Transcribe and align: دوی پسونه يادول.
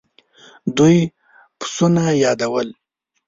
دوی 0.77 0.97
پسونه 1.59 2.05
يادول. 2.23 2.67